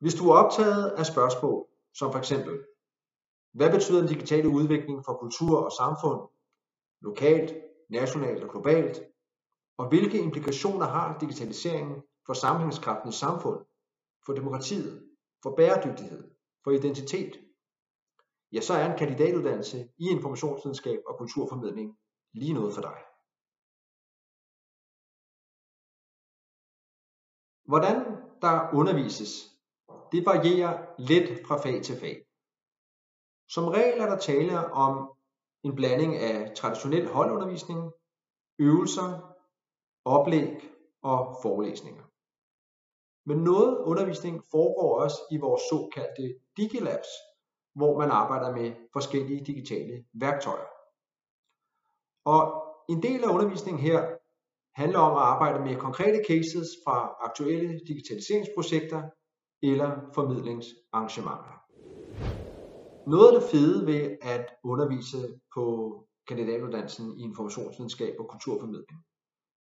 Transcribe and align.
Hvis 0.00 0.14
du 0.14 0.30
er 0.30 0.36
optaget 0.36 0.90
af 0.90 1.06
spørgsmål 1.06 1.66
som 1.94 2.12
for 2.12 2.18
eksempel, 2.18 2.64
hvad 3.52 3.70
betyder 3.70 3.98
den 3.98 4.08
digitale 4.08 4.48
udvikling 4.48 5.04
for 5.04 5.12
kultur 5.12 5.64
og 5.64 5.72
samfund, 5.72 6.20
lokalt, 7.00 7.54
nationalt 7.90 8.42
og 8.42 8.50
globalt, 8.50 9.02
og 9.78 9.88
hvilke 9.88 10.18
implikationer 10.18 10.86
har 10.86 11.18
digitaliseringen 11.18 12.02
for 12.26 12.32
sammenhængskraften 12.32 13.08
i 13.08 13.12
samfund, 13.12 13.60
for 14.26 14.32
demokratiet, 14.32 15.02
for 15.42 15.56
bæredygtighed, 15.56 16.30
for 16.64 16.70
identitet, 16.70 17.40
ja, 18.52 18.60
så 18.60 18.74
er 18.74 18.92
en 18.92 18.98
kandidatuddannelse 18.98 19.88
i 19.98 20.08
informationsvidenskab 20.08 21.00
og 21.06 21.18
kulturformidling 21.18 21.98
lige 22.34 22.52
noget 22.52 22.74
for 22.74 22.82
dig. 22.82 23.15
Hvordan 27.66 27.96
der 28.42 28.70
undervises 28.74 29.56
det 30.12 30.26
varierer 30.26 30.86
lidt 30.98 31.46
fra 31.46 31.56
fag 31.56 31.82
til 31.82 32.00
fag. 32.00 32.26
Som 33.48 33.68
regel 33.68 34.00
er 34.00 34.06
der 34.06 34.18
tale 34.18 34.72
om 34.72 35.12
en 35.64 35.74
blanding 35.74 36.16
af 36.16 36.56
traditionel 36.56 37.08
holdundervisning, 37.08 37.92
øvelser, 38.58 39.36
oplæg 40.04 40.70
og 41.02 41.36
forelæsninger. 41.42 42.04
Men 43.28 43.38
noget 43.44 43.78
undervisning 43.78 44.44
foregår 44.50 45.00
også 45.00 45.18
i 45.30 45.36
vores 45.36 45.62
såkaldte 45.70 46.34
Digilabs, 46.56 47.08
hvor 47.74 47.98
man 47.98 48.10
arbejder 48.10 48.56
med 48.56 48.74
forskellige 48.92 49.44
digitale 49.44 50.04
værktøjer. 50.12 50.68
Og 52.24 52.42
en 52.88 53.02
del 53.02 53.24
af 53.24 53.28
undervisningen 53.28 53.82
her 53.82 54.16
handler 54.76 54.98
om 54.98 55.16
at 55.16 55.22
arbejde 55.22 55.64
med 55.64 55.76
konkrete 55.76 56.20
cases 56.28 56.68
fra 56.84 57.16
aktuelle 57.28 57.80
digitaliseringsprojekter 57.88 59.02
eller 59.62 59.90
formidlingsarrangementer. 60.14 61.54
Noget 63.10 63.28
af 63.28 63.40
det 63.40 63.50
fede 63.50 63.86
ved 63.86 64.16
at 64.22 64.46
undervise 64.64 65.40
på 65.54 65.64
kandidatuddannelsen 66.28 67.18
i 67.18 67.22
informationsvidenskab 67.22 68.14
og 68.18 68.28
kulturformidling, 68.28 69.04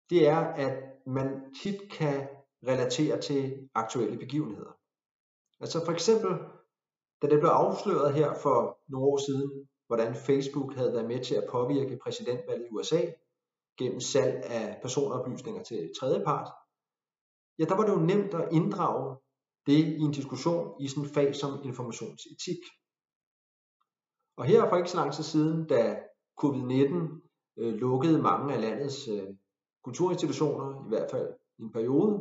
det 0.10 0.28
er, 0.28 0.38
at 0.38 0.84
man 1.06 1.28
tit 1.62 1.92
kan 1.92 2.28
relatere 2.68 3.22
til 3.22 3.70
aktuelle 3.76 4.18
begivenheder. 4.18 4.78
Altså 5.60 5.86
for 5.86 5.92
eksempel, 5.92 6.32
da 7.22 7.28
det 7.28 7.40
blev 7.40 7.50
afsløret 7.50 8.14
her 8.14 8.34
for 8.34 8.80
nogle 8.88 9.08
år 9.08 9.18
siden, 9.18 9.68
hvordan 9.88 10.16
Facebook 10.16 10.76
havde 10.76 10.94
været 10.94 11.08
med 11.08 11.24
til 11.24 11.36
at 11.36 11.48
påvirke 11.52 12.00
præsidentvalget 12.04 12.66
i 12.66 12.74
USA 12.74 13.02
gennem 13.78 14.00
salg 14.00 14.44
af 14.44 14.80
personoplysninger 14.82 15.64
til 15.64 15.92
tredjepart, 16.00 16.52
ja, 17.60 17.66
der 17.66 17.76
var 17.76 17.86
det 17.86 17.94
jo 17.94 18.00
nemt 18.00 18.34
at 18.34 18.50
inddrage 18.52 19.18
det 19.66 19.74
i 19.74 20.00
en 20.00 20.12
diskussion 20.12 20.82
i 20.82 20.88
sådan 20.88 21.04
en 21.04 21.10
fag 21.10 21.36
som 21.36 21.64
informationsetik. 21.64 22.62
Og 24.38 24.46
her 24.46 24.70
for 24.70 24.78
ikke 24.78 24.90
så 24.90 24.98
lang 24.98 25.14
tid 25.14 25.24
siden, 25.24 25.68
da 25.68 26.00
covid-19 26.44 26.96
øh, 27.58 27.74
lukkede 27.74 28.22
mange 28.22 28.54
af 28.54 28.62
landets 28.62 29.08
øh, 29.08 29.28
kulturinstitutioner, 29.84 30.86
i 30.86 30.90
hvert 30.90 31.12
fald 31.12 31.34
i 31.60 31.62
en 31.62 31.72
periode, 31.72 32.14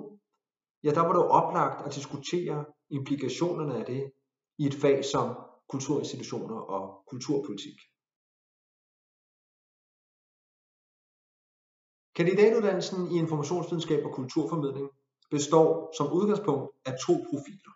ja, 0.85 0.91
der 0.91 1.01
var 1.01 1.13
det 1.13 1.19
jo 1.19 1.29
oplagt 1.29 1.87
at 1.87 1.95
diskutere 1.95 2.65
implikationerne 2.91 3.79
af 3.79 3.85
det 3.85 4.13
i 4.59 4.67
et 4.67 4.75
fag 4.75 5.05
som 5.05 5.37
kulturinstitutioner 5.69 6.57
og 6.57 7.05
kulturpolitik. 7.07 7.79
Kandidatuddannelsen 12.17 13.13
i 13.13 13.19
informationsvidenskab 13.19 14.05
og 14.05 14.13
kulturformidling 14.13 14.91
består 15.31 15.93
som 15.97 16.13
udgangspunkt 16.13 16.71
af 16.87 16.95
to 17.07 17.13
profiler. 17.31 17.73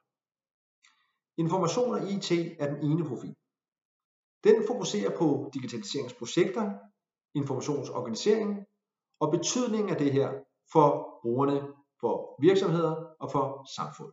Information 1.36 1.94
og 1.94 2.10
IT 2.10 2.32
er 2.32 2.74
den 2.74 2.90
ene 2.90 3.04
profil. 3.08 3.36
Den 4.44 4.66
fokuserer 4.66 5.18
på 5.18 5.50
digitaliseringsprojekter, 5.54 6.72
informationsorganisering 7.34 8.66
og 9.20 9.30
betydningen 9.30 9.90
af 9.90 9.96
det 9.96 10.12
her 10.12 10.30
for 10.72 11.18
brugerne, 11.22 11.60
for 12.00 12.40
virksomheder 12.40 12.94
og 13.20 13.30
for 13.30 13.66
samfund. 13.76 14.12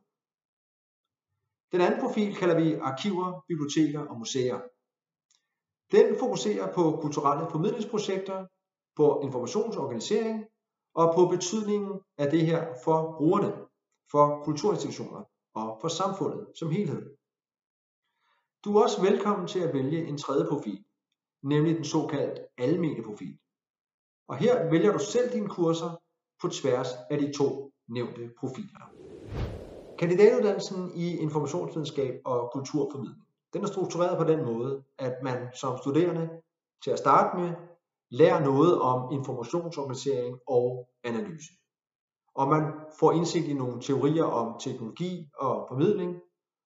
Den 1.72 1.82
anden 1.82 2.00
profil 2.00 2.36
kalder 2.36 2.56
vi 2.62 2.74
arkiver, 2.74 3.44
biblioteker 3.48 4.00
og 4.00 4.18
museer. 4.18 4.60
Den 5.92 6.20
fokuserer 6.20 6.74
på 6.74 6.98
kulturelle 7.02 7.52
formidlingsprojekter, 7.52 8.48
på 8.96 9.22
informationsorganisering 9.24 10.46
og 10.96 11.16
på 11.16 11.26
betydningen 11.26 12.00
af 12.18 12.32
det 12.32 12.46
her 12.46 12.74
for 12.84 13.16
brugerne, 13.18 13.54
for 14.12 14.44
kulturinstitutioner 14.44 15.24
og 15.54 15.78
for 15.82 15.88
samfundet 15.88 16.48
som 16.56 16.72
helhed. 16.72 17.16
Du 18.64 18.78
er 18.78 18.84
også 18.84 19.02
velkommen 19.02 19.48
til 19.48 19.60
at 19.60 19.74
vælge 19.74 20.08
en 20.08 20.18
tredje 20.18 20.46
profil, 20.50 20.84
nemlig 21.44 21.76
den 21.76 21.84
såkaldte 21.84 22.42
almene 22.58 23.04
profil. 23.04 23.38
Og 24.28 24.36
her 24.36 24.70
vælger 24.70 24.92
du 24.92 25.00
selv 25.00 25.34
dine 25.34 25.50
kurser 25.50 26.02
på 26.42 26.48
tværs 26.48 26.88
af 27.10 27.18
de 27.18 27.34
to 27.38 27.72
nævnte 27.88 28.32
profiler. 28.40 28.92
Kandidatuddannelsen 29.98 30.92
i 30.96 31.18
informationsvidenskab 31.18 32.22
og 32.26 32.52
kulturformidling, 32.54 33.22
den 33.54 33.64
er 33.64 33.68
struktureret 33.68 34.18
på 34.18 34.24
den 34.24 34.46
måde, 34.46 34.84
at 34.98 35.24
man 35.24 35.48
som 35.54 35.78
studerende 35.78 36.30
til 36.84 36.92
at 36.92 37.00
starte 37.00 37.38
med 37.38 37.54
lærer 38.12 38.44
noget 38.44 38.82
om 38.82 39.14
informationsorganisering 39.14 40.40
og 40.48 40.90
analyse. 41.04 41.54
Og 42.36 42.48
man 42.48 42.64
får 43.00 43.12
indsigt 43.12 43.48
i 43.48 43.54
nogle 43.54 43.82
teorier 43.82 44.24
om 44.24 44.60
teknologi 44.60 45.30
og 45.40 45.66
formidling, 45.70 46.16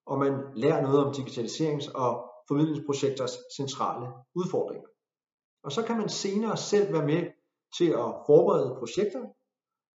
og 0.06 0.20
man 0.20 0.34
lærer 0.56 0.82
noget 0.82 1.06
om 1.06 1.14
digitaliserings- 1.14 1.92
og 1.96 2.32
formidlingsprojekters 2.48 3.38
centrale 3.58 4.08
udfordringer. 4.36 4.88
Og 5.64 5.72
så 5.72 5.84
kan 5.84 5.98
man 5.98 6.10
senere 6.10 6.58
selv 6.58 6.94
være 6.94 7.06
med 7.06 7.24
til 7.78 7.90
at 7.90 8.10
forberede 8.26 8.76
projekter, 8.80 9.22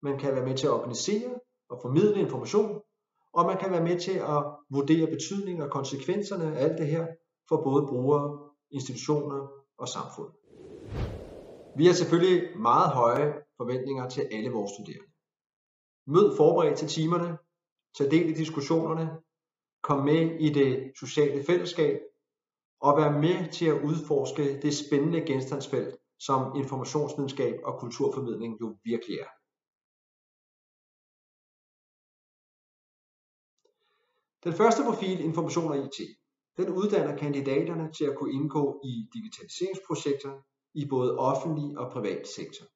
man 0.02 0.18
kan 0.18 0.34
være 0.34 0.46
med 0.46 0.56
til 0.56 0.66
at 0.66 0.72
organisere 0.72 1.38
og 1.70 1.78
formidle 1.82 2.20
information, 2.20 2.80
og 3.32 3.46
man 3.46 3.58
kan 3.58 3.70
være 3.70 3.82
med 3.82 4.00
til 4.00 4.18
at 4.34 4.44
vurdere 4.70 5.06
betydningen 5.06 5.62
og 5.62 5.70
konsekvenserne 5.70 6.56
af 6.56 6.64
alt 6.64 6.78
det 6.78 6.86
her 6.86 7.06
for 7.48 7.62
både 7.62 7.86
brugere, 7.86 8.50
institutioner 8.70 9.48
og 9.78 9.88
samfund. 9.88 10.30
Vi 11.76 11.86
har 11.86 11.92
selvfølgelig 11.92 12.58
meget 12.58 12.90
høje 12.92 13.32
forventninger 13.56 14.08
til 14.08 14.28
alle 14.32 14.50
vores 14.50 14.70
studerende. 14.72 15.12
Mød 16.06 16.36
forberedt 16.36 16.78
til 16.78 16.88
timerne, 16.88 17.38
tag 17.96 18.10
del 18.10 18.30
i 18.30 18.32
diskussionerne, 18.32 19.06
kom 19.82 20.04
med 20.04 20.40
i 20.40 20.48
det 20.52 20.92
sociale 20.98 21.44
fællesskab 21.44 22.00
og 22.80 22.96
vær 22.96 23.10
med 23.24 23.52
til 23.52 23.66
at 23.66 23.82
udforske 23.88 24.60
det 24.62 24.74
spændende 24.76 25.20
genstandsfelt, 25.26 25.96
som 26.18 26.56
informationsvidenskab 26.56 27.60
og 27.64 27.80
kulturformidling 27.80 28.60
jo 28.60 28.78
virkelig 28.84 29.18
er. 29.18 29.30
Den 34.44 34.52
første 34.60 34.82
profil, 34.88 35.24
information 35.24 35.70
og 35.72 35.78
IT, 35.78 35.98
den 36.56 36.68
uddanner 36.68 37.16
kandidaterne 37.16 37.92
til 37.92 38.04
at 38.04 38.16
kunne 38.18 38.32
indgå 38.32 38.80
i 38.84 38.92
digitaliseringsprojekter 39.14 40.32
i 40.74 40.88
både 40.88 41.18
offentlig 41.18 41.78
og 41.78 41.92
privat 41.92 42.26
sektor. 42.36 42.66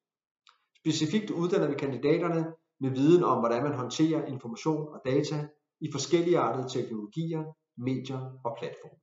Specifikt 0.77 1.29
uddanner 1.29 1.67
vi 1.67 1.75
kandidaterne 1.75 2.53
med 2.79 2.89
viden 2.89 3.23
om, 3.23 3.39
hvordan 3.39 3.63
man 3.63 3.73
håndterer 3.73 4.25
information 4.25 4.87
og 4.93 5.01
data 5.05 5.47
i 5.81 5.91
forskellige 5.91 6.39
artede 6.39 6.69
teknologier, 6.69 7.43
medier 7.77 8.21
og 8.45 8.55
platforme. 8.59 8.99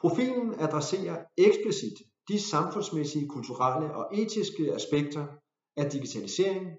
Profilen 0.00 0.60
adresserer 0.60 1.24
eksplicit 1.36 1.98
de 2.28 2.40
samfundsmæssige, 2.40 3.28
kulturelle 3.28 3.94
og 3.94 4.18
etiske 4.18 4.74
aspekter 4.74 5.26
af 5.76 5.90
digitalisering, 5.90 6.70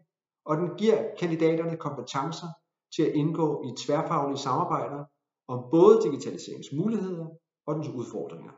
og 0.46 0.58
den 0.58 0.70
giver 0.78 1.16
kandidaterne 1.20 1.78
kompetencer 1.78 2.48
til 2.96 3.04
at 3.04 3.16
indgå 3.16 3.64
i 3.68 3.70
tværfaglige 3.86 4.38
samarbejder 4.38 5.06
om 5.48 5.60
både 5.72 6.02
digitaliseringsmuligheder 6.02 7.28
og 7.68 7.76
dens 7.76 7.88
udfordringer 7.88 8.52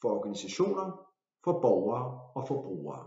for 0.00 0.08
organisationer 0.18 1.06
for 1.46 1.60
borgere 1.64 2.06
og 2.36 2.42
forbrugere. 2.48 3.04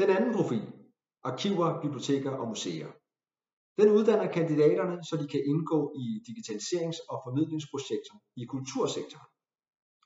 Den 0.00 0.08
anden 0.16 0.32
profil, 0.38 0.66
arkiver, 1.22 1.80
biblioteker 1.82 2.30
og 2.30 2.48
museer, 2.48 2.90
den 3.80 3.88
uddanner 3.96 4.32
kandidaterne, 4.32 4.96
så 5.08 5.14
de 5.16 5.26
kan 5.28 5.42
indgå 5.52 5.78
i 6.02 6.06
digitaliserings- 6.28 7.02
og 7.10 7.16
formidlingsprojekter 7.24 8.16
i 8.36 8.44
kultursektoren. 8.44 9.30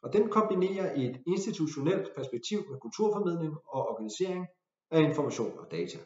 Og 0.03 0.13
den 0.13 0.25
kombinerer 0.37 0.89
et 1.05 1.15
institutionelt 1.27 2.09
perspektiv 2.17 2.59
med 2.71 2.79
kulturformidling 2.85 3.55
og 3.75 3.81
organisering 3.91 4.47
af 4.91 5.01
information 5.09 5.59
og 5.59 5.67
data. 5.71 5.99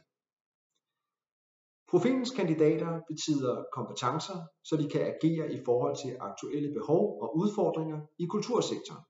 Profilens 1.90 2.30
kandidater 2.30 3.00
betyder 3.10 3.64
kompetencer, 3.72 4.38
så 4.64 4.76
de 4.76 4.88
kan 4.92 5.02
agere 5.12 5.52
i 5.56 5.58
forhold 5.64 5.96
til 6.02 6.16
aktuelle 6.20 6.70
behov 6.78 7.02
og 7.22 7.36
udfordringer 7.36 8.00
i 8.18 8.26
kultursektoren. 8.26 9.04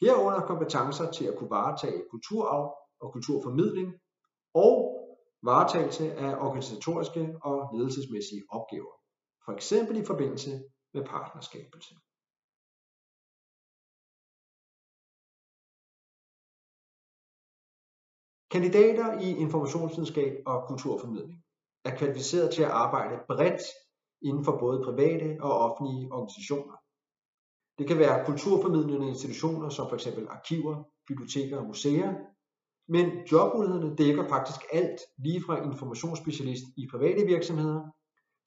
Herunder 0.00 0.46
kompetencer 0.46 1.10
til 1.10 1.24
at 1.24 1.38
kunne 1.38 1.50
varetage 1.50 2.04
kulturarv 2.10 2.76
og 3.00 3.12
kulturformidling 3.12 3.94
og 4.54 4.74
varetagelse 5.42 6.14
af 6.14 6.36
organisatoriske 6.46 7.36
og 7.42 7.76
ledelsesmæssige 7.76 8.42
opgaver, 8.48 8.94
for 9.44 9.52
eksempel 9.52 9.96
i 9.96 10.04
forbindelse 10.04 10.50
med 10.94 11.04
partnerskabelse. 11.04 11.94
Kandidater 18.50 19.20
i 19.20 19.28
informationsvidenskab 19.44 20.42
og 20.46 20.68
kulturformidling 20.68 21.44
er 21.84 21.96
kvalificeret 21.96 22.54
til 22.54 22.62
at 22.62 22.70
arbejde 22.70 23.24
bredt 23.28 23.62
inden 24.22 24.44
for 24.44 24.58
både 24.58 24.84
private 24.84 25.42
og 25.42 25.52
offentlige 25.52 26.12
organisationer. 26.12 26.76
Det 27.82 27.88
kan 27.88 27.98
være 27.98 28.26
kulturformidlende 28.26 29.08
institutioner 29.08 29.68
som 29.68 29.90
f.eks. 29.90 30.06
arkiver, 30.06 30.84
biblioteker 31.08 31.58
og 31.58 31.66
museer, 31.66 32.14
men 32.88 33.06
jobmulighederne 33.32 33.96
dækker 33.96 34.28
faktisk 34.28 34.60
alt, 34.72 35.00
lige 35.18 35.42
fra 35.46 35.64
informationsspecialist 35.64 36.64
i 36.76 36.86
private 36.90 37.26
virksomheder 37.26 37.82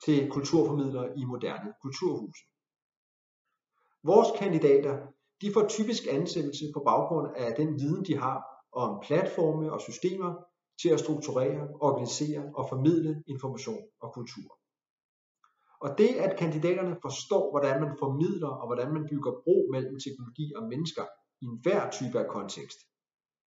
til 0.06 0.30
kulturformidler 0.32 1.04
i 1.18 1.24
moderne 1.26 1.74
kulturhuse. 1.82 2.42
Vores 4.04 4.28
kandidater 4.40 4.96
de 5.42 5.54
får 5.54 5.68
typisk 5.68 6.04
ansættelse 6.12 6.66
på 6.74 6.80
baggrund 6.86 7.28
af 7.36 7.56
den 7.56 7.80
viden, 7.80 8.06
de 8.06 8.18
har 8.18 8.38
om 8.74 9.00
platforme 9.08 9.72
og 9.74 9.82
systemer 9.82 10.34
til 10.82 10.90
at 10.90 11.00
strukturere, 11.00 11.68
organisere 11.82 12.52
og 12.56 12.70
formidle 12.70 13.24
information 13.28 13.84
og 14.02 14.14
kultur. 14.14 14.60
Og 15.86 15.92
det, 15.98 16.12
at 16.26 16.38
kandidaterne 16.40 16.96
forstår, 17.02 17.44
hvordan 17.54 17.82
man 17.84 17.94
formidler 18.00 18.52
og 18.62 18.66
hvordan 18.68 18.94
man 18.94 19.08
bygger 19.12 19.32
bro 19.44 19.58
mellem 19.72 19.96
teknologi 20.06 20.48
og 20.58 20.64
mennesker 20.74 21.06
i 21.42 21.46
enhver 21.46 21.90
type 21.98 22.18
af 22.20 22.28
kontekst, 22.36 22.80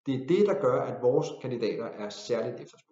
det 0.07 0.15
er 0.15 0.27
det, 0.33 0.43
der 0.47 0.61
gør, 0.61 0.79
at 0.91 1.03
vores 1.03 1.29
kandidater 1.43 1.85
er 1.85 2.09
særligt 2.09 2.61
efterspurgt. 2.65 2.88